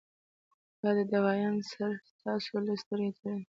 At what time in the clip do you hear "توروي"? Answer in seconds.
3.19-3.43